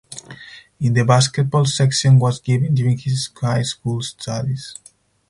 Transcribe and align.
In 0.79 0.95
the 0.95 1.05
basketball 1.05 1.65
section 1.65 2.17
was 2.17 2.39
given 2.39 2.73
during 2.73 2.97
his 2.97 3.29
high 3.39 3.61
school 3.61 4.01
studies. 4.01 4.73